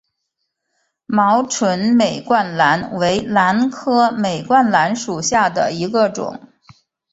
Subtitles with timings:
[1.05, 6.39] 毛唇美冠兰为兰科美冠兰属下的一个种。